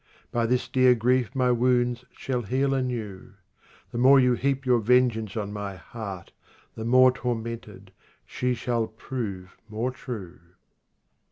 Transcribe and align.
By 0.31 0.47
this 0.47 0.67
dear 0.67 0.95
grief 0.95 1.35
my 1.35 1.51
wounds 1.51 2.03
shall 2.13 2.41
heal 2.41 2.73
anew. 2.73 3.33
The 3.91 3.99
more 3.99 4.19
you 4.19 4.33
heap 4.33 4.65
your 4.65 4.79
vengeance 4.79 5.37
on 5.37 5.53
my 5.53 5.75
heart. 5.75 6.31
The 6.73 6.85
more 6.85 7.11
tormented, 7.11 7.91
she 8.25 8.55
shall 8.55 8.87
prove 8.87 9.55
more 9.69 9.91
true. 9.91 10.39